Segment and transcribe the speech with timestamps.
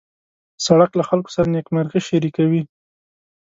[0.65, 2.63] سړک له خلکو سره نېکمرغي شریکوي.